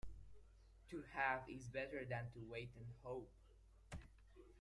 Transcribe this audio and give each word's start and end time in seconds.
To 0.89 1.03
have 1.13 1.43
is 1.47 1.67
better 1.67 2.03
than 2.03 2.25
to 2.33 2.39
wait 2.49 2.71
and 2.75 2.87
hope. 3.03 3.29